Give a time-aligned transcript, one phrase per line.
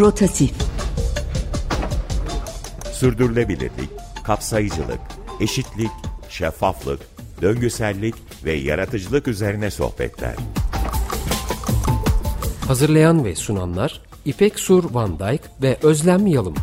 [0.00, 0.52] Rotatif
[2.92, 3.90] Sürdürülebilirlik,
[4.24, 5.00] kapsayıcılık,
[5.40, 5.90] eşitlik,
[6.28, 7.00] şeffaflık,
[7.42, 10.34] döngüsellik ve yaratıcılık üzerine sohbetler.
[12.66, 16.54] Hazırlayan ve sunanlar İpek Sur Van Dijk ve Özlem Yalım.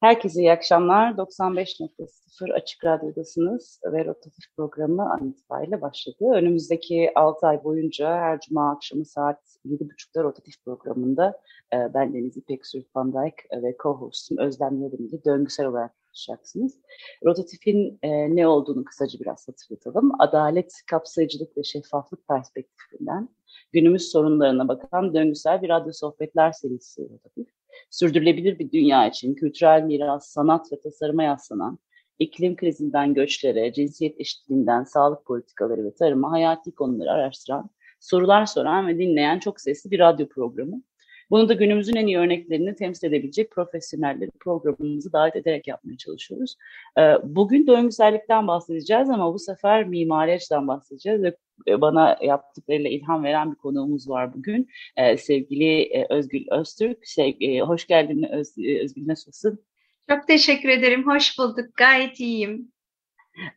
[0.00, 1.12] Herkese iyi akşamlar.
[1.12, 2.17] 95.0
[2.54, 6.24] Açık Radyo'dasınız ve Rotatif programı an itibariyle başladı.
[6.34, 11.40] Önümüzdeki 6 ay boyunca her cuma akşamı saat 7.30'da Rotatif programında
[11.74, 12.62] e, ben Deniz İpek
[12.94, 16.80] Van Dijk ve co-hostum Özlem Yalın döngüsel olarak konuşacaksınız.
[17.24, 20.20] Rotatif'in e, ne olduğunu kısaca biraz hatırlatalım.
[20.20, 23.28] Adalet, kapsayıcılık ve şeffaflık perspektifinden
[23.72, 27.48] günümüz sorunlarına bakan döngüsel bir radyo sohbetler serisi Rotatif
[27.90, 31.78] sürdürülebilir bir dünya için kültürel miras, sanat ve tasarıma yaslanan,
[32.18, 38.98] iklim krizinden göçlere, cinsiyet eşitliğinden sağlık politikaları ve tarıma hayati konuları araştıran, sorular soran ve
[38.98, 40.82] dinleyen çok sesli bir radyo programı.
[41.30, 46.56] Bunu da günümüzün en iyi örneklerini temsil edebilecek profesyonelleri programımızı davet ederek yapmaya çalışıyoruz.
[46.98, 51.36] Ee, bugün döngüsellikten bahsedeceğiz ama bu sefer mimari açıdan bahsedeceğiz ve
[51.68, 54.68] e, bana yaptıklarıyla ilham veren bir konuğumuz var bugün.
[54.96, 56.98] Ee, sevgili e, Özgül Öztürk.
[57.08, 59.67] Sevgi, hoş geldin Öz, e, Özgül, nasılsın?
[60.10, 61.06] Çok teşekkür ederim.
[61.06, 61.76] Hoş bulduk.
[61.76, 62.72] Gayet iyiyim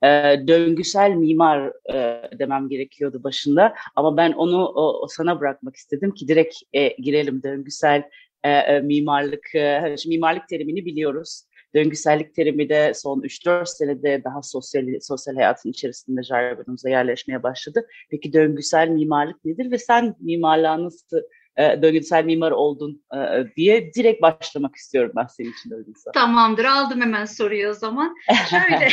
[0.04, 0.08] e,
[0.48, 6.28] döngüsel mimar e, demem gerekiyordu başında ama ben onu o, o sana bırakmak istedim ki
[6.28, 8.04] direkt e, girelim döngüsel
[8.44, 11.44] e, e, mimarlık e, mimarlık terimini biliyoruz.
[11.76, 17.88] Döngüsellik terimi de son 3-4 senede daha sosyal sosyal hayatın içerisinde jargonumuza yerleşmeye başladı.
[18.10, 21.18] Peki döngüsel mimarlık nedir ve sen mimarlığa nasıl
[21.58, 23.18] e, döngüsel mimar oldun e,
[23.56, 26.12] diye direkt başlamak istiyorum ben senin için öyleyse.
[26.14, 28.16] Tamamdır aldım hemen soruyu o zaman.
[28.50, 28.88] Şöyle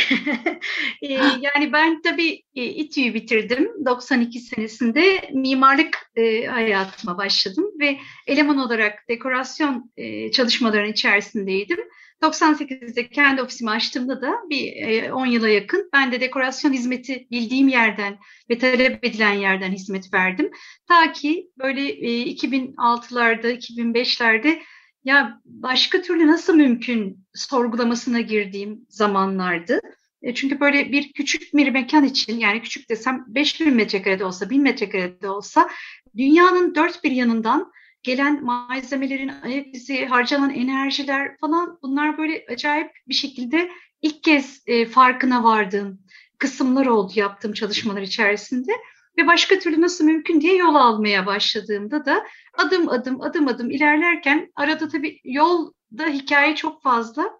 [1.01, 8.57] e, yani ben tabii e, İTÜ'yü bitirdim 92 senesinde mimarlık e, hayatıma başladım ve eleman
[8.57, 11.79] olarak dekorasyon e, çalışmalarının içerisindeydim.
[12.21, 18.17] 98'de kendi ofisimi açtığımda da bir 10 yıla yakın ben de dekorasyon hizmeti bildiğim yerden
[18.49, 20.51] ve talep edilen yerden hizmet verdim.
[20.87, 24.59] Ta ki böyle 2006'larda, 2005'lerde
[25.03, 29.79] ya başka türlü nasıl mümkün sorgulamasına girdiğim zamanlardı.
[30.21, 34.61] E, çünkü böyle bir küçük bir mekan için yani küçük desem 5000 metrekarede olsa 1000
[34.61, 35.69] metrekarede olsa
[36.17, 37.71] dünyanın dört bir yanından
[38.03, 43.69] gelen malzemelerin ayak izi, harcanan enerjiler falan bunlar böyle acayip bir şekilde
[44.01, 46.01] ilk kez e, farkına vardığım
[46.37, 48.71] kısımlar oldu yaptığım çalışmalar içerisinde
[49.17, 54.51] ve başka türlü nasıl mümkün diye yol almaya başladığımda da adım adım adım adım ilerlerken
[54.55, 57.39] arada tabii yolda hikaye çok fazla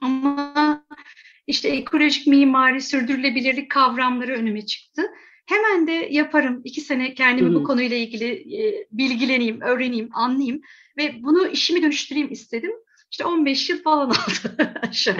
[0.00, 0.84] ama
[1.46, 5.02] işte ekolojik mimari, sürdürülebilirlik kavramları önüme çıktı.
[5.50, 6.60] Hemen de yaparım.
[6.64, 7.54] İki sene kendimi Hı-hı.
[7.54, 10.60] bu konuyla ilgili e, bilgileneyim, öğreneyim, anlayayım
[10.98, 12.72] ve bunu işimi dönüştüreyim istedim.
[13.10, 14.16] İşte 15 yıl falan oldu
[14.82, 15.16] aşağı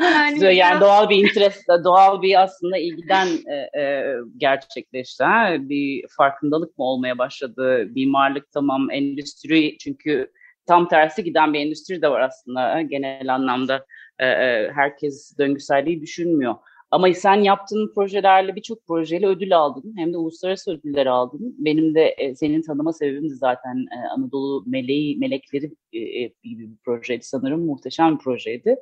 [0.00, 5.24] yani, yani doğal bir interest, doğal bir aslında ilgiden e, e, gerçekleşti.
[5.24, 5.56] Ha?
[5.58, 7.88] Bir farkındalık mı olmaya başladı?
[7.94, 10.32] Mimarlık tamam, endüstri çünkü
[10.66, 13.86] tam tersi giden bir endüstri de var aslında genel anlamda.
[14.18, 16.54] E, e, herkes döngüselliği düşünmüyor.
[16.90, 19.94] Ama sen yaptığın projelerle birçok projeyle ödül aldın.
[19.96, 21.56] Hem de uluslararası ödüller aldın.
[21.58, 26.70] Benim de e, senin tanıma sebebim de zaten e, Anadolu Meleği, Melekleri e, e, gibi
[26.70, 27.66] bir projeydi sanırım.
[27.66, 28.76] Muhteşem bir projeydi.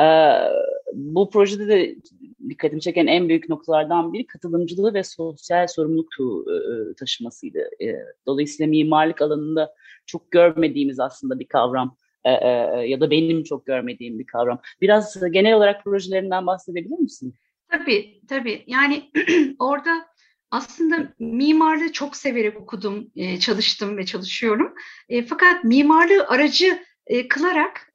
[0.00, 0.06] E,
[0.94, 1.96] bu projede de
[2.48, 7.58] dikkatimi çeken en büyük noktalardan biri katılımcılığı ve sosyal sorumluluk e, e, taşımasıydı.
[7.58, 7.96] E,
[8.26, 9.74] dolayısıyla mimarlık alanında
[10.06, 12.30] çok görmediğimiz aslında bir kavram e,
[12.86, 14.60] ya da benim çok görmediğim bir kavram.
[14.80, 17.34] Biraz genel olarak projelerinden bahsedebilir misin?
[17.70, 18.64] Tabii, tabii.
[18.66, 19.10] Yani
[19.58, 20.06] orada
[20.50, 24.74] aslında mimarlığı çok severek okudum, e, çalıştım ve çalışıyorum.
[25.08, 27.92] E, fakat mimarlığı aracı e, kılarak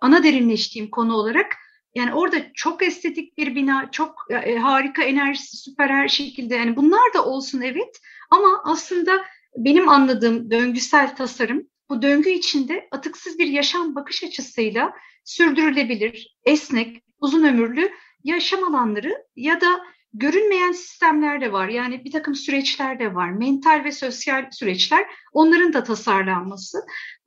[0.00, 1.56] ana derinleştiğim konu olarak
[1.94, 4.14] yani orada çok estetik bir bina, çok
[4.60, 8.00] harika enerjisi, süper her şekilde yani bunlar da olsun evet
[8.30, 9.24] ama aslında
[9.56, 14.92] benim anladığım döngüsel tasarım bu döngü içinde atıksız bir yaşam bakış açısıyla
[15.24, 17.90] sürdürülebilir, esnek, uzun ömürlü
[18.26, 19.80] yaşam alanları ya da
[20.12, 21.68] görünmeyen sistemler de var.
[21.68, 23.30] Yani bir takım süreçler de var.
[23.30, 26.78] Mental ve sosyal süreçler onların da tasarlanması.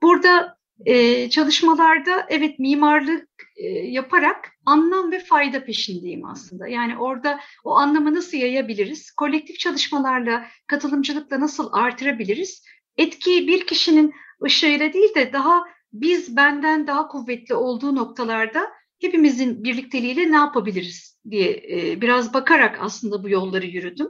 [0.01, 6.67] Burada e, çalışmalarda evet mimarlık e, yaparak anlam ve fayda peşindeyim aslında.
[6.67, 9.11] Yani orada o anlamı nasıl yayabiliriz?
[9.11, 12.63] Kolektif çalışmalarla, katılımcılıkla nasıl artırabiliriz?
[12.97, 14.13] Etkiyi bir kişinin
[14.43, 15.63] ışığıyla değil de daha
[15.93, 23.23] biz benden daha kuvvetli olduğu noktalarda hepimizin birlikteliğiyle ne yapabiliriz diye e, biraz bakarak aslında
[23.23, 24.07] bu yolları yürüdüm.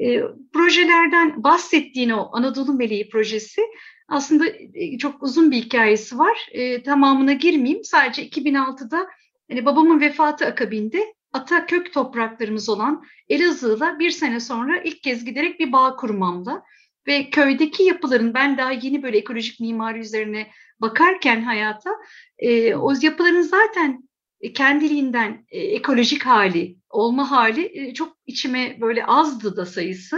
[0.00, 0.22] E,
[0.52, 3.62] projelerden bahsettiğin o Anadolu Meleği projesi
[4.08, 6.48] aslında e, çok uzun bir hikayesi var.
[6.52, 7.84] E, tamamına girmeyeyim.
[7.84, 9.06] Sadece 2006'da
[9.50, 15.60] hani babamın vefatı akabinde ata kök topraklarımız olan Elazığ'la bir sene sonra ilk kez giderek
[15.60, 16.62] bir bağ kurmamla
[17.06, 20.46] ve köydeki yapıların ben daha yeni böyle ekolojik mimari üzerine
[20.80, 21.90] bakarken hayata
[22.38, 24.05] e, o yapıların zaten
[24.54, 30.16] kendiliğinden e, ekolojik hali, olma hali e, çok içime böyle azdı da sayısı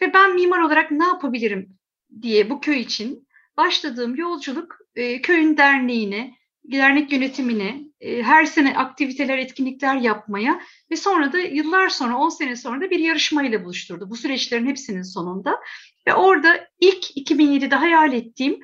[0.00, 1.78] ve ben mimar olarak ne yapabilirim
[2.22, 6.34] diye bu köy için başladığım yolculuk e, köyün derneğine,
[6.64, 12.56] dernek yönetimine, e, her sene aktiviteler, etkinlikler yapmaya ve sonra da yıllar sonra, 10 sene
[12.56, 14.10] sonra da bir yarışmayla buluşturdu.
[14.10, 15.60] Bu süreçlerin hepsinin sonunda.
[16.06, 18.60] Ve orada ilk 2007'de hayal ettiğim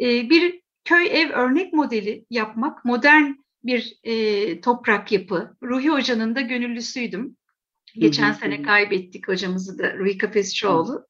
[0.00, 3.32] e, bir köy ev örnek modeli yapmak, modern
[3.64, 5.56] bir e, toprak yapı.
[5.62, 7.36] Ruhi Hoca'nın da gönüllüsüydüm.
[7.94, 11.06] Geçen sene kaybettik hocamızı da Ruhi Kafesçioğlu.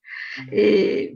[0.53, 0.63] E,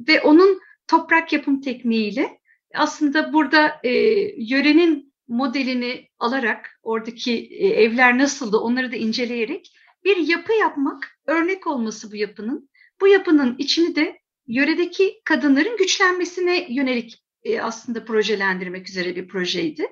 [0.08, 2.38] ve onun toprak yapım tekniğiyle
[2.74, 3.90] aslında burada e,
[4.36, 9.72] yörenin modelini alarak oradaki e, evler nasıldı onları da inceleyerek
[10.04, 12.70] bir yapı yapmak, örnek olması bu yapının.
[13.00, 19.86] Bu yapının içini de yöredeki kadınların güçlenmesine yönelik e, aslında projelendirmek üzere bir projeydi.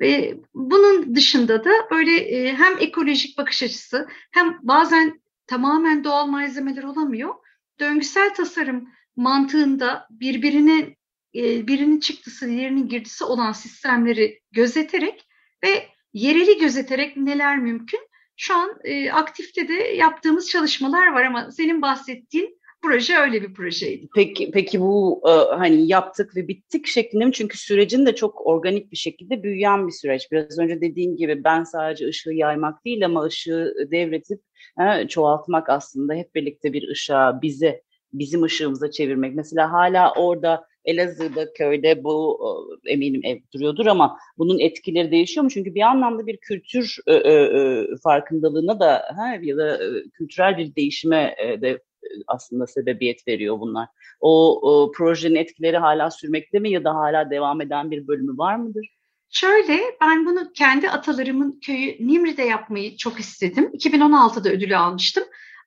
[0.00, 6.82] Ve bunun dışında da böyle e, hem ekolojik bakış açısı hem bazen tamamen doğal malzemeler
[6.82, 7.34] olamıyor.
[7.80, 10.96] Döngüsel tasarım mantığında birbirine
[11.34, 15.28] e, birinin çıktısı, diğerinin girdisi olan sistemleri gözeterek
[15.64, 18.00] ve yereli gözeterek neler mümkün?
[18.36, 24.08] Şu an e, aktifte de yaptığımız çalışmalar var ama senin bahsettiğin proje öyle bir projeydi.
[24.14, 27.32] Peki peki bu e, hani yaptık ve bittik şeklinde mi?
[27.32, 30.32] Çünkü sürecin de çok organik bir şekilde büyüyen bir süreç.
[30.32, 34.40] Biraz önce dediğin gibi ben sadece ışığı yaymak değil ama ışığı devretip
[34.78, 37.82] he, çoğaltmak aslında hep birlikte bir ışığa bize
[38.12, 39.34] bizim ışığımıza çevirmek.
[39.34, 42.40] Mesela hala orada Elazığ'da köyde bu
[42.86, 45.50] eminim ev duruyordur ama bunun etkileri değişiyor mu?
[45.50, 50.58] Çünkü bir anlamda bir kültür e, e, e farkındalığına da ha, ya da e, kültürel
[50.58, 51.80] bir değişime e, de
[52.26, 53.88] aslında sebebiyet veriyor bunlar.
[54.20, 58.56] O, o projenin etkileri hala sürmekte mi ya da hala devam eden bir bölümü var
[58.56, 58.98] mıdır?
[59.30, 63.70] Şöyle, ben bunu kendi atalarımın köyü Nimri'de yapmayı çok istedim.
[63.74, 65.24] 2016'da ödülü almıştım.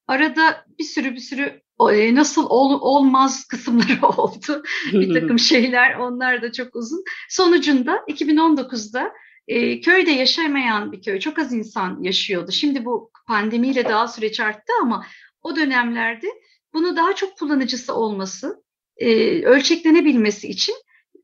[0.08, 4.64] Arada bir sürü bir sürü e, nasıl ol, olmaz kısımları oldu.
[4.94, 7.04] bir takım şeyler onlar da çok uzun.
[7.30, 9.12] Sonucunda 2019'da
[9.48, 12.52] e, köyde yaşamayan bir köy çok az insan yaşıyordu.
[12.52, 15.06] Şimdi bu pandemiyle daha süreç arttı ama
[15.42, 16.28] o dönemlerde
[16.74, 18.64] bunu daha çok kullanıcısı olması,
[18.98, 20.76] e, ölçeklenebilmesi için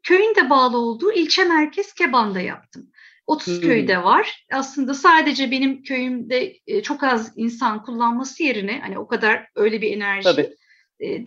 [0.04, 2.92] köyün de bağlı olduğu ilçe merkez Keban'da yaptım.
[3.28, 3.62] 30 hmm.
[3.62, 4.46] köyde var.
[4.52, 9.92] Aslında sadece benim köyümde e, çok az insan kullanması yerine hani o kadar öyle bir
[9.92, 10.24] enerji.
[10.24, 10.56] Tabii.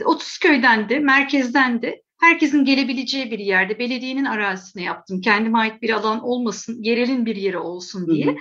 [0.05, 5.21] 30 e, köyden de merkezden de herkesin gelebileceği bir yerde belediyenin arazisine yaptım.
[5.21, 8.37] Kendime ait bir alan olmasın, yerelin bir yeri olsun diye.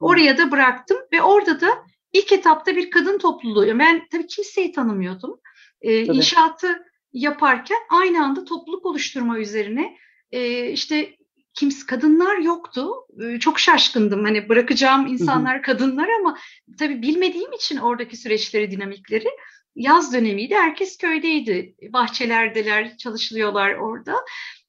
[0.00, 1.68] Oraya da bıraktım ve orada da
[2.12, 3.78] ilk etapta bir kadın topluluğu.
[3.78, 5.40] Ben tabii kimseyi tanımıyordum.
[5.82, 9.96] Ee, inşaatı yaparken aynı anda topluluk oluşturma üzerine
[10.32, 11.16] e, işte
[11.54, 12.90] kimse kadınlar yoktu.
[13.22, 14.24] Ee, çok şaşkındım.
[14.24, 16.38] Hani bırakacağım insanlar kadınlar ama
[16.78, 19.28] tabii bilmediğim için oradaki süreçleri, dinamikleri
[19.76, 20.54] yaz dönemiydi.
[20.54, 21.74] Herkes köydeydi.
[21.92, 24.16] Bahçelerdeler, çalışılıyorlar orada.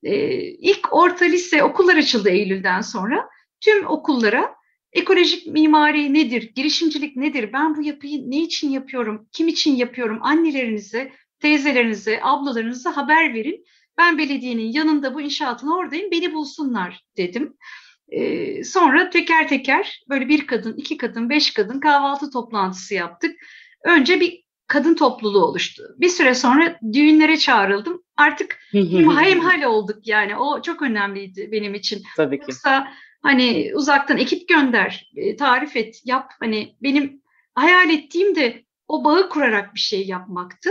[0.03, 3.29] Ee, ilk orta lise okullar açıldı Eylül'den sonra.
[3.61, 4.55] Tüm okullara
[4.93, 11.11] ekolojik mimari nedir, girişimcilik nedir, ben bu yapıyı ne için yapıyorum, kim için yapıyorum annelerinize,
[11.39, 13.65] teyzelerinize, ablalarınıza haber verin
[13.97, 17.53] ben belediyenin yanında bu inşaatın oradayım, beni bulsunlar dedim.
[18.11, 23.35] Ee, sonra teker teker böyle bir kadın, iki kadın, beş kadın kahvaltı toplantısı yaptık.
[23.83, 25.83] Önce bir kadın topluluğu oluştu.
[25.97, 28.03] Bir süre sonra düğünlere çağrıldım.
[28.17, 30.35] Artık hemhal olduk yani.
[30.35, 32.03] O çok önemliydi benim için.
[32.17, 32.45] Tabii ki.
[32.49, 32.87] Yoksa
[33.21, 36.31] hani uzaktan ekip gönder, e, tarif et, yap.
[36.39, 37.21] Hani benim
[37.55, 40.69] hayal ettiğim de o bağı kurarak bir şey yapmaktı.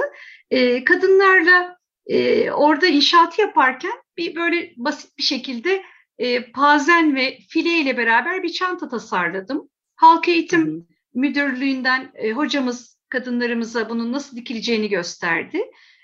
[0.50, 5.82] Ee, kadınlarla e, orada inşaatı yaparken bir böyle basit bir şekilde
[6.18, 9.68] e, pazen ve file ile beraber bir çanta tasarladım.
[9.96, 10.84] Halk Eğitim hı hı.
[11.14, 15.62] Müdürlüğü'nden e, hocamız kadınlarımıza bunun nasıl dikileceğini gösterdi.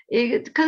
[0.09, 0.25] E,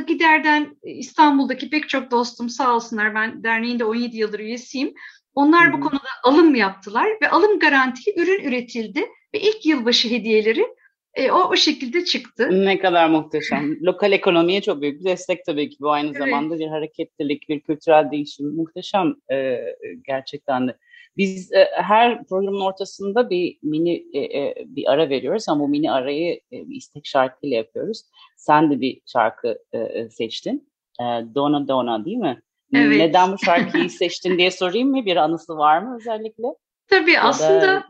[0.07, 4.93] Gider'den İstanbul'daki pek çok dostum sağ olsunlar ben derneğinde 17 yıldır üyesiyim.
[5.38, 9.00] Onlar bu konuda alım yaptılar ve alım garantili ürün üretildi
[9.34, 10.67] ve ilk yılbaşı hediyeleri
[11.13, 12.65] e, o o şekilde çıktı.
[12.65, 13.82] Ne kadar muhteşem.
[13.82, 16.17] Lokal ekonomiye çok büyük bir destek tabii ki bu aynı evet.
[16.17, 18.56] zamanda bir hareketlilik, bir kültürel değişim.
[18.56, 19.60] Muhteşem e,
[20.08, 20.77] gerçekten de.
[21.17, 25.91] Biz e, her programın ortasında bir mini e, e, bir ara veriyoruz ama bu mini
[25.91, 28.01] arayı e, bir istek şarkıyla yapıyoruz.
[28.38, 30.70] Sen de bir şarkı e, e seçtin.
[31.01, 31.03] E,
[31.36, 32.41] Dona Dona değil mi?
[32.74, 32.97] Evet.
[32.97, 35.05] Neden bu şarkıyı seçtin diye sorayım mı?
[35.05, 36.47] Bir anısı var mı özellikle?
[36.88, 37.88] Tabii ya aslında da...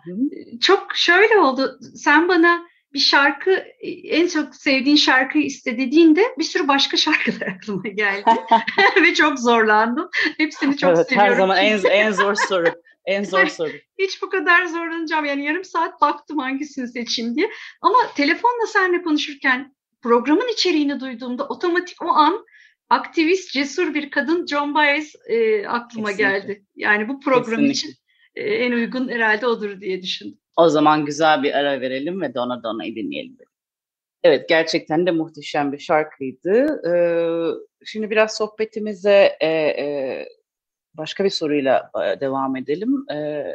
[0.61, 1.79] çok şöyle oldu.
[1.95, 3.51] Sen bana bir şarkı
[4.03, 8.29] en çok sevdiğin şarkıyı iste dediğinde bir sürü başka şarkılar aklıma geldi
[9.01, 10.09] ve çok zorlandım.
[10.37, 11.31] Hepsini çok evet, seviyorum.
[11.31, 12.67] Her zaman en, en zor soru.
[13.05, 13.71] En zor soru.
[13.99, 15.25] Hiç bu kadar zorlanacağım.
[15.25, 17.49] Yani yarım saat baktım hangisini seçeyim diye.
[17.81, 22.45] Ama telefonla seninle konuşurken programın içeriğini duyduğumda otomatik o an
[22.89, 26.39] aktivist, cesur bir kadın John Baez e, aklıma Kesinlikle.
[26.39, 26.65] geldi.
[26.75, 27.71] Yani bu program Kesinlikle.
[27.71, 27.93] için
[28.35, 30.39] e, en uygun herhalde odur diye düşündüm.
[30.57, 33.37] O zaman güzel bir ara verelim ve Dona Dona'yı dinleyelim.
[34.23, 36.81] Evet gerçekten de muhteşem bir şarkıydı.
[36.87, 40.27] Ee, şimdi biraz sohbetimize e, e,
[40.93, 43.05] başka bir soruyla e, devam edelim.
[43.11, 43.45] E,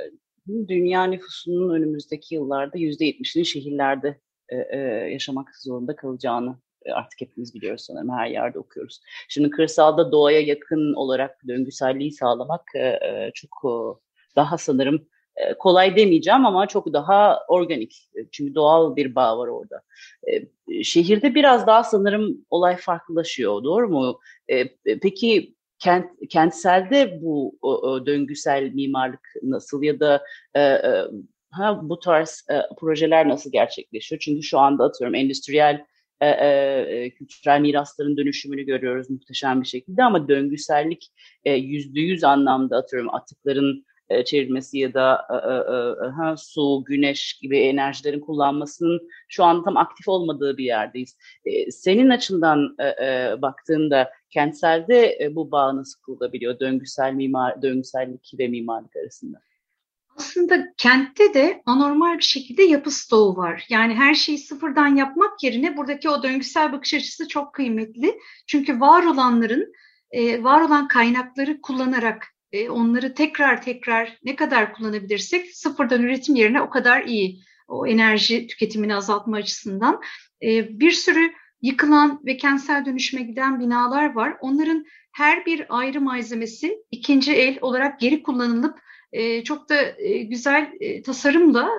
[0.69, 4.79] dünya nüfusunun önümüzdeki yıllarda yüzde yetmişinin şehirlerde e, e,
[5.12, 6.57] yaşamak zorunda kalacağını
[6.95, 9.01] artık hepimiz biliyoruz sanırım her yerde okuyoruz.
[9.29, 13.75] Şimdi kırsalda doğaya yakın olarak döngüselliği sağlamak e, e çok e,
[14.37, 18.09] daha sanırım e, kolay demeyeceğim ama çok daha organik.
[18.15, 19.83] E, çünkü doğal bir bağ var orada.
[20.33, 23.65] E, şehirde biraz daha sanırım olay farklılaşıyor.
[23.65, 24.21] Doğru mu?
[25.03, 27.59] Peki kent, kentselde bu
[28.07, 30.25] döngüsel mimarlık nasıl ya da
[31.51, 32.47] ha, bu tarz
[32.79, 34.21] projeler nasıl gerçekleşiyor?
[34.21, 35.85] Çünkü şu anda atıyorum endüstriyel
[36.26, 36.47] e,
[36.88, 41.12] e, kültürel mirasların dönüşümünü görüyoruz muhteşem bir şekilde ama döngüsellik
[41.45, 47.59] yüzde yüz anlamda atıyorum atıkların e, çevrilmesi ya da e, e, ha, su, güneş gibi
[47.59, 51.17] enerjilerin kullanmasının şu an tam aktif olmadığı bir yerdeyiz.
[51.71, 52.76] senin açından
[53.43, 59.38] baktığında kentselde bu bağ nasıl kurulabiliyor döngüsel mimar, döngüsellik ve mimarlık arasında?
[60.16, 63.66] Aslında kentte de anormal bir şekilde yapı stoğu var.
[63.69, 68.19] Yani her şeyi sıfırdan yapmak yerine buradaki o döngüsel bakış açısı çok kıymetli.
[68.47, 69.73] Çünkü var olanların,
[70.45, 76.71] var olan kaynakları kullanarak e, onları tekrar tekrar ne kadar kullanabilirsek sıfırdan üretim yerine o
[76.71, 77.40] kadar iyi.
[77.69, 80.00] O enerji tüketimini azaltma açısından.
[80.42, 84.37] E, bir sürü yıkılan ve kentsel dönüşüme giden binalar var.
[84.40, 88.78] Onların her bir ayrı malzemesi ikinci el olarak geri kullanılıp
[89.12, 89.76] e, çok da
[90.23, 90.73] güzel
[91.04, 91.71] tasarımla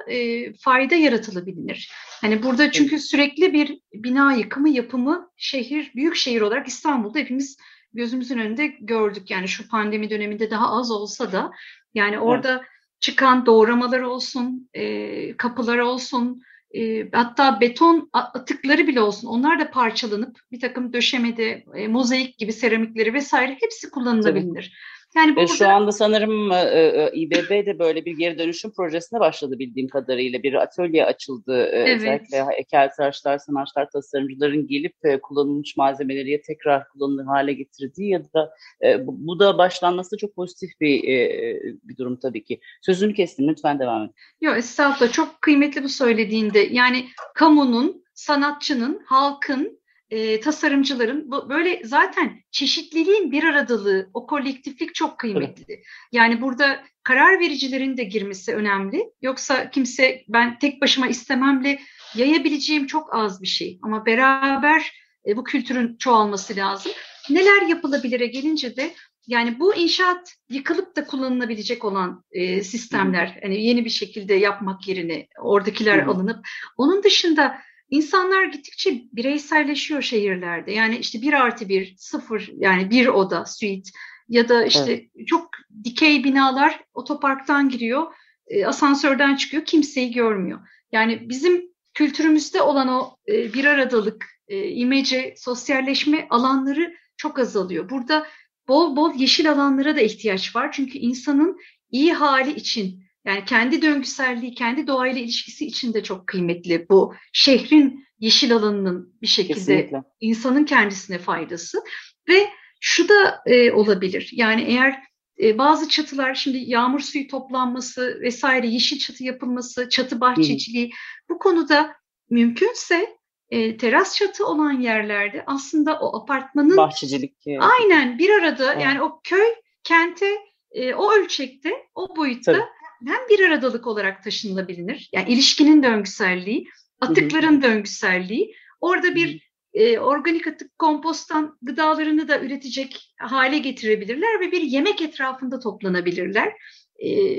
[0.59, 1.91] fayda yaratılabilir.
[2.21, 7.57] Hani burada çünkü sürekli bir bina yıkımı yapımı şehir, büyük şehir olarak İstanbul'da hepimiz
[7.93, 9.31] gözümüzün önünde gördük.
[9.31, 11.51] Yani şu pandemi döneminde daha az olsa da
[11.93, 12.61] yani orada evet.
[12.99, 16.41] çıkan doğramalar olsun, e, kapılar olsun,
[16.75, 22.53] e, hatta beton atıkları bile olsun onlar da parçalanıp bir takım döşemede e, mozaik gibi
[22.53, 24.53] seramikleri vesaire hepsi kullanılabilir.
[24.53, 24.92] Tabii.
[25.15, 29.20] Yani bu e, şu anda sanırım e, e, İBB de böyle bir geri dönüşüm projesine
[29.20, 30.43] başladı bildiğim kadarıyla.
[30.43, 31.65] Bir atölye açıldı.
[31.65, 31.96] E, evet.
[31.96, 38.53] Özellikle heykeltıraşlar, sanatçılar, tasarımcıların gelip e, kullanılmış malzemeleri tekrar kullanılır hale getirdiği ya da
[38.84, 42.60] e, bu, bu da başlanması çok pozitif bir e, bir durum tabii ki.
[42.82, 44.12] Sözünü kestim lütfen devam et.
[44.41, 46.60] Yok estağfurullah çok kıymetli bu söylediğinde.
[46.60, 47.05] Yani
[47.36, 49.82] kamunun, sanatçının, halkın
[50.13, 55.65] e, tasarımcıların bu, böyle zaten çeşitliliğin bir aradalığı, o kolektiflik çok kıymetli.
[55.70, 55.86] Evet.
[56.12, 59.03] Yani burada karar vericilerin de girmesi önemli.
[59.22, 61.79] Yoksa kimse ben tek başıma istememle
[62.15, 63.79] yayabileceğim çok az bir şey.
[63.82, 64.91] Ama beraber
[65.27, 66.91] e, bu kültürün çoğalması lazım.
[67.29, 68.93] Neler yapılabilire gelince de
[69.27, 75.27] yani bu inşaat yıkılıp da kullanılabilecek olan e, sistemler, hani yeni bir şekilde yapmak yerine
[75.41, 76.12] oradakiler Hı.
[76.12, 77.55] alınıp, onun dışında
[77.93, 80.71] İnsanlar gittikçe bireyselleşiyor şehirlerde.
[80.71, 83.89] Yani işte bir artı bir, sıfır yani bir oda, suite
[84.29, 85.27] ya da işte evet.
[85.27, 85.50] çok
[85.83, 88.13] dikey binalar otoparktan giriyor,
[88.47, 90.59] e, asansörden çıkıyor, kimseyi görmüyor.
[90.91, 91.62] Yani bizim
[91.93, 97.89] kültürümüzde olan o e, bir aradalık, e, imece, sosyalleşme alanları çok azalıyor.
[97.89, 98.27] Burada
[98.67, 100.71] bol bol yeşil alanlara da ihtiyaç var.
[100.71, 101.57] Çünkü insanın
[101.91, 108.06] iyi hali için yani kendi döngüselliği, kendi doğayla ilişkisi için de çok kıymetli bu şehrin
[108.20, 110.03] yeşil alanının bir şekilde Kesinlikle.
[110.20, 111.84] insanın kendisine faydası.
[112.30, 112.50] Ve
[112.80, 114.30] şu da e, olabilir.
[114.34, 115.03] Yani eğer
[115.42, 120.94] e, bazı çatılar şimdi yağmur suyu toplanması vesaire yeşil çatı yapılması, çatı bahçeciliği Hı.
[121.30, 121.96] bu konuda
[122.30, 123.18] mümkünse
[123.50, 128.84] e, teras çatı olan yerlerde aslında o apartmanın bahçecilik aynen bir arada evet.
[128.84, 129.48] yani o köy
[129.84, 130.36] kente
[130.72, 132.63] e, o ölçekte o boyutta Tabii
[133.05, 135.10] hem bir aradalık olarak taşınılabilir.
[135.13, 136.67] Yani ilişkinin döngüselliği,
[137.01, 138.55] atıkların döngüselliği.
[138.81, 145.60] Orada bir e, organik atık komposttan gıdalarını da üretecek hale getirebilirler ve bir yemek etrafında
[145.60, 146.53] toplanabilirler.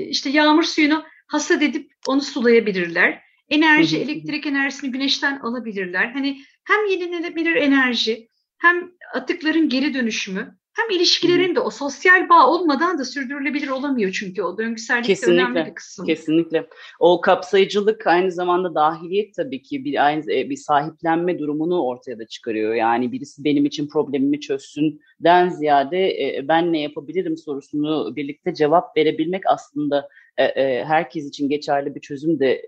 [0.09, 3.21] işte yağmur suyunu hasat edip onu sulayabilirler.
[3.49, 6.11] Enerji, elektrik enerjisini güneşten alabilirler.
[6.11, 12.99] Hani hem yenilenebilir enerji, hem atıkların geri dönüşümü, hem ilişkilerin de o sosyal bağ olmadan
[12.99, 16.05] da sürdürülebilir olamıyor çünkü o döngüsellik kesinlikle, önemli bir kısım.
[16.05, 16.67] Kesinlikle.
[16.99, 22.27] O kapsayıcılık aynı zamanda dahiliyet tabii ki bir aynı e, bir sahiplenme durumunu ortaya da
[22.27, 22.73] çıkarıyor.
[22.73, 29.43] Yani birisi benim için problemimi çözsünden ziyade e, ben ne yapabilirim sorusunu birlikte cevap verebilmek
[29.47, 32.61] aslında e, herkes için geçerli bir çözüm de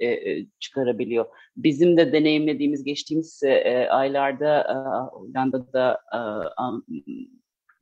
[0.59, 1.25] çıkarabiliyor.
[1.57, 3.43] Bizim de deneyimlediğimiz geçtiğimiz
[3.89, 4.65] aylarda
[5.11, 5.99] Hollanda'da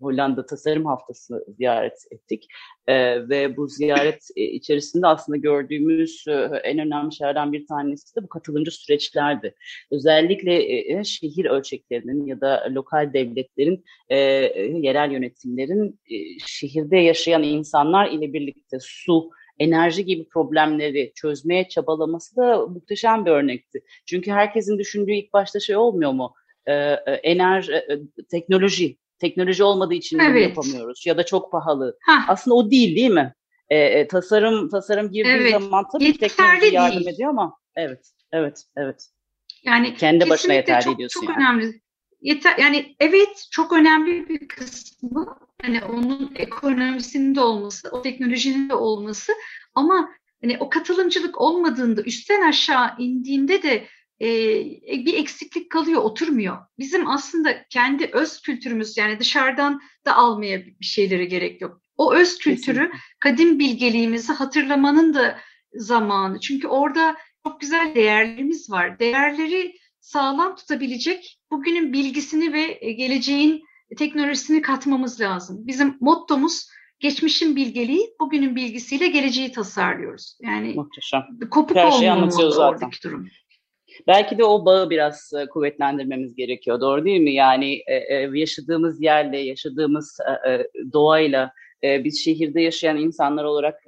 [0.06, 2.48] Hollanda Tasarım Haftası ziyaret ettik.
[2.88, 2.96] E,
[3.30, 6.32] ve bu ziyaret e, içerisinde aslında gördüğümüz e,
[6.64, 9.56] en önemli şeylerden bir tanesi de bu katılımcı süreçlerdi.
[9.92, 14.18] Özellikle e, şehir ölçeklerinin ya da lokal devletlerin, e,
[14.80, 22.68] yerel yönetimlerin e, şehirde yaşayan insanlar ile birlikte su, enerji gibi problemleri çözmeye çabalaması da
[22.68, 23.82] muhteşem bir örnekti.
[24.06, 26.34] Çünkü herkesin düşündüğü ilk başta şey olmuyor mu?
[26.68, 26.74] Ee,
[27.24, 27.72] enerji,
[28.32, 30.30] teknoloji Teknoloji olmadığı için evet.
[30.30, 31.98] bunu yapamıyoruz ya da çok pahalı.
[32.06, 32.30] Heh.
[32.30, 33.34] Aslında o değil değil mi?
[33.70, 35.52] E, e, tasarım tasarım girdiği evet.
[35.52, 37.14] zaman tabii Yeterli teknoloji yardım değil.
[37.14, 39.10] ediyor ama evet evet evet.
[39.64, 41.38] Yani kendi başına yeterli çok, diyorsun çok yani.
[41.38, 41.82] önemli.
[42.22, 48.76] Yeter yani evet çok önemli bir kısmı hani onun ekonomisinin de olması, o teknolojinin de
[48.76, 49.34] olması
[49.76, 50.10] ama
[50.42, 53.88] hani o katılımcılık olmadığında üstten aşağı indiğinde de
[54.22, 54.26] e,
[55.06, 56.58] bir eksiklik kalıyor, oturmuyor.
[56.80, 61.82] Bizim aslında kendi öz kültürümüz yani dışarıdan da almaya bir şeylere gerek yok.
[61.98, 63.00] O öz kültürü, Kesinlikle.
[63.20, 65.40] kadim bilgeliğimizi hatırlamanın da
[65.74, 66.40] zamanı.
[66.40, 67.16] Çünkü orada
[67.48, 69.00] çok güzel değerlerimiz var.
[69.00, 73.64] Değerleri sağlam tutabilecek bugünün bilgisini ve geleceğin
[73.98, 75.68] teknolojisini katmamız lazım.
[75.68, 76.70] Bizim mottomuz
[77.00, 80.38] geçmişin bilgeliği, bugünün bilgisiyle geleceği tasarlıyoruz.
[80.42, 81.24] Yani Muhteşem.
[81.52, 83.28] kopuk Her şey olmamalı oradaki durum.
[84.08, 86.82] Belki de o bağı biraz e, kuvvetlendirmemiz gerekiyor.
[86.82, 87.34] Doğru değil mi?
[87.34, 90.20] Yani e, e, yaşadığımız yerle, yaşadığımız
[90.94, 91.52] doğayla
[91.84, 93.80] biz şehirde yaşayan insanlar olarak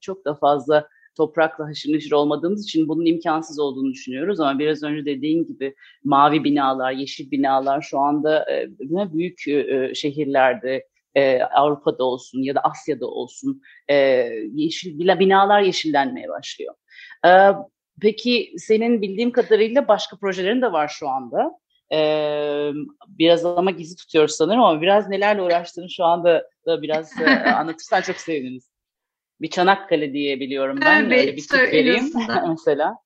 [0.00, 5.04] çok da fazla toprakla haşır neşir olmadığımız için bunun imkansız olduğunu düşünüyoruz ama biraz önce
[5.04, 5.74] dediğin gibi
[6.04, 8.46] mavi binalar, yeşil binalar şu anda
[9.12, 9.38] büyük
[9.96, 10.86] şehirlerde
[11.54, 13.62] Avrupa'da olsun ya da Asya'da olsun
[14.52, 16.74] yeşil binalar yeşillenmeye başlıyor.
[18.00, 21.50] Peki senin bildiğim kadarıyla başka projelerin de var şu anda.
[21.92, 22.70] Ee,
[23.08, 27.12] biraz ama gizli tutuyoruz sanırım ama biraz nelerle uğraştığını şu anda da biraz
[27.56, 28.70] anlatırsan çok seviniriz.
[29.40, 31.04] Bir Çanakkale diye biliyorum ben.
[31.04, 32.12] Evet, Öyle bir tip vereyim
[32.48, 32.96] mesela.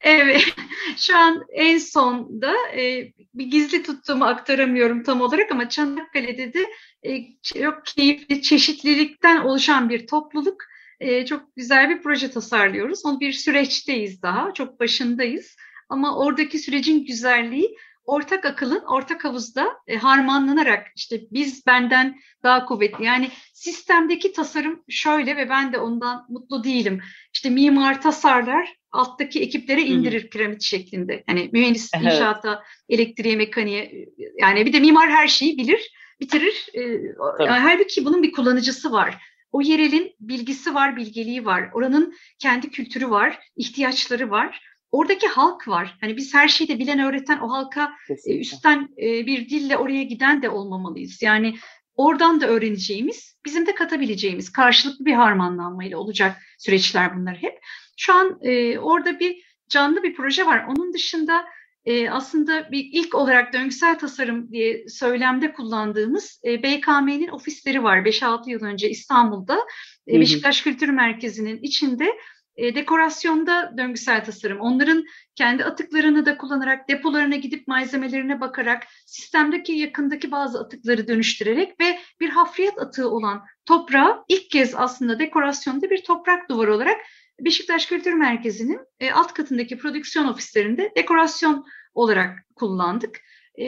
[0.00, 0.42] Evet,
[0.96, 6.66] şu an en sonda e, bir gizli tuttuğumu aktaramıyorum tam olarak ama Çanakkale'de de
[7.02, 10.64] e, çok keyifli çeşitlilikten oluşan bir topluluk
[11.02, 13.06] e, çok güzel bir proje tasarlıyoruz.
[13.06, 15.56] Onu bir süreçteyiz daha, çok başındayız.
[15.88, 23.04] Ama oradaki sürecin güzelliği ortak akılın ortak havuzda e, harmanlanarak işte biz benden daha kuvvetli.
[23.04, 27.00] Yani sistemdeki tasarım şöyle ve ben de ondan mutlu değilim.
[27.34, 31.24] İşte mimar tasarlar, alttaki ekiplere indirir piramit şeklinde.
[31.26, 32.04] Hani mühendis evet.
[32.04, 34.08] inşaata, elektriğe, mekaniğe
[34.40, 36.66] yani bir de mimar her şeyi bilir, bitirir.
[36.74, 36.80] E,
[37.40, 39.31] yani halbuki bunun bir kullanıcısı var.
[39.52, 41.70] O yerelin bilgisi var, bilgeliği var.
[41.74, 44.62] Oranın kendi kültürü var, ihtiyaçları var.
[44.92, 45.98] Oradaki halk var.
[46.00, 47.92] Hani biz her şeyi de bilen, öğreten o halka
[48.26, 51.22] e, üstten e, bir dille oraya giden de olmamalıyız.
[51.22, 51.54] Yani
[51.96, 57.58] oradan da öğreneceğimiz, bizim de katabileceğimiz karşılıklı bir harmanlanmayla olacak süreçler bunlar hep.
[57.96, 60.64] Şu an e, orada bir canlı bir proje var.
[60.68, 61.44] Onun dışında
[61.84, 67.98] e, aslında bir ilk olarak döngüsel tasarım diye söylemde kullandığımız e, BKM'nin ofisleri var.
[67.98, 69.58] 5-6 yıl önce İstanbul'da
[70.08, 72.12] e, Beşiktaş Kültür Merkezi'nin içinde
[72.56, 74.60] e, dekorasyonda döngüsel tasarım.
[74.60, 81.98] Onların kendi atıklarını da kullanarak, depolarına gidip malzemelerine bakarak, sistemdeki yakındaki bazı atıkları dönüştürerek ve
[82.20, 86.96] bir hafriyat atığı olan toprağı ilk kez aslında dekorasyonda bir toprak duvar olarak
[87.44, 93.20] Beşiktaş Kültür Merkezi'nin e, alt katındaki prodüksiyon ofislerinde dekorasyon olarak kullandık.
[93.54, 93.66] E,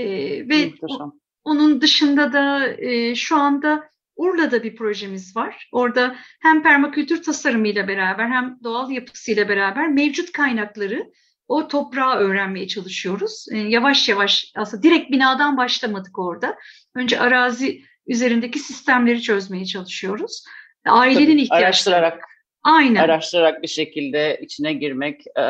[0.48, 1.12] ve o,
[1.44, 5.68] onun dışında da e, şu anda Urla'da bir projemiz var.
[5.72, 11.12] Orada hem permakültür tasarımıyla beraber hem doğal yapısıyla beraber mevcut kaynakları
[11.48, 13.46] o toprağı öğrenmeye çalışıyoruz.
[13.52, 16.56] E, yavaş yavaş aslında direkt binadan başlamadık orada.
[16.94, 20.44] Önce arazi üzerindeki sistemleri çözmeye çalışıyoruz.
[20.86, 21.64] Ailenin ihtiyaçları.
[21.64, 22.33] Araştırarak
[22.64, 23.00] Aynen.
[23.00, 25.42] araştırarak bir şekilde içine girmek, e,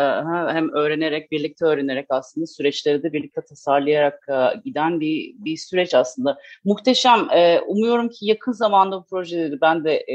[0.53, 6.38] hem öğrenerek, birlikte öğrenerek aslında süreçleri de birlikte tasarlayarak e, giden bir, bir süreç aslında.
[6.64, 7.31] Muhteşem.
[7.31, 10.07] E, umuyorum ki yakın zamanda bu projeleri ben de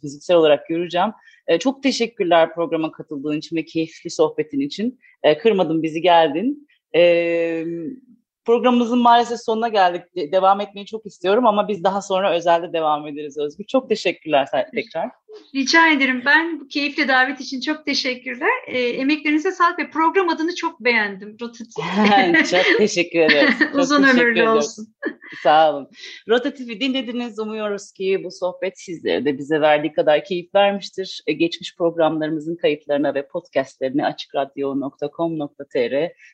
[0.00, 1.12] fiziksel olarak göreceğim.
[1.60, 5.00] Çok teşekkürler programa katıldığın için ve keyifli sohbetin için.
[5.42, 6.68] Kırmadın bizi geldin.
[8.44, 10.02] Programımızın maalesef sonuna geldik.
[10.16, 13.64] Devam etmeyi çok istiyorum ama biz daha sonra özelde devam ederiz Özgür.
[13.64, 15.10] Çok teşekkürler tekrar.
[15.54, 16.22] Rica ederim.
[16.26, 18.50] Ben bu keyifli davet için çok teşekkürler.
[18.66, 21.36] E, emeklerinize sağlık ve program adını çok beğendim.
[21.40, 21.74] Rotatif.
[22.50, 23.54] çok teşekkür ederiz.
[23.58, 24.64] Çok Uzun teşekkür ömürlü ediyoruz.
[24.64, 24.94] olsun.
[25.42, 25.88] Sağ olun.
[26.28, 27.38] Rotatif'i dinlediniz.
[27.38, 31.22] Umuyoruz ki bu sohbet sizlere de bize verdiği kadar keyif vermiştir.
[31.26, 35.92] E, geçmiş programlarımızın kayıtlarına ve podcastlerine açıkradyo.com.tr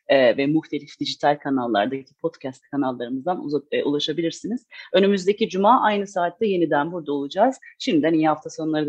[0.09, 4.67] e, ve muhtelif dijital kanallardaki podcast kanallarımızdan e, ulaşabilirsiniz.
[4.93, 7.57] Önümüzdeki cuma aynı saatte yeniden burada olacağız.
[7.79, 8.89] Şimdiden iyi hafta sonları